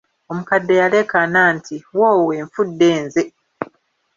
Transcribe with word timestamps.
Omukadde 0.31 0.73
yaleekaana 0.81 1.41
nti:"woowe 1.55 2.35
nfudde 2.45 2.89
nze" 3.03 3.23